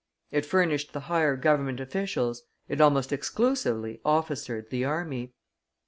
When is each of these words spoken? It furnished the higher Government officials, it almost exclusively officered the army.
It 0.31 0.47
furnished 0.47 0.93
the 0.93 1.01
higher 1.01 1.35
Government 1.35 1.79
officials, 1.79 2.41
it 2.67 2.81
almost 2.81 3.13
exclusively 3.13 4.01
officered 4.03 4.71
the 4.71 4.83
army. 4.83 5.35